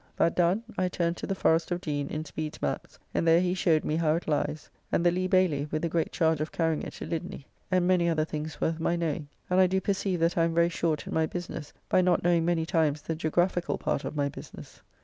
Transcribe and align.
That 0.17 0.33
done, 0.35 0.63
I 0.79 0.89
turned 0.89 1.17
to 1.17 1.27
the 1.27 1.35
Forrest 1.35 1.69
of 1.69 1.79
Deane, 1.79 2.07
in 2.09 2.25
Speede's 2.25 2.57
Mapps, 2.59 2.97
and 3.13 3.27
there 3.27 3.39
he 3.39 3.53
showed 3.53 3.85
me 3.85 3.97
how 3.97 4.15
it 4.15 4.27
lies; 4.27 4.67
and 4.91 5.05
the 5.05 5.11
Lea 5.11 5.27
bayly, 5.27 5.67
with 5.69 5.83
the 5.83 5.89
great 5.89 6.11
charge 6.11 6.41
of 6.41 6.51
carrying 6.51 6.81
it 6.81 6.93
to 6.93 7.05
Lydny, 7.05 7.45
and 7.69 7.87
many 7.87 8.09
other 8.09 8.25
things 8.25 8.59
worth 8.59 8.79
my 8.79 8.95
knowing; 8.95 9.27
and 9.47 9.59
I 9.59 9.67
do 9.67 9.79
perceive 9.79 10.19
that 10.21 10.39
I 10.39 10.43
am 10.45 10.55
very 10.55 10.69
short 10.69 11.05
in 11.05 11.13
my 11.13 11.27
business 11.27 11.71
by 11.87 12.01
not 12.01 12.23
knowing 12.23 12.45
many 12.45 12.65
times 12.65 13.03
the 13.03 13.13
geographical 13.13 13.77
part 13.77 14.03
of 14.03 14.15
my 14.15 14.27
business. 14.27 14.81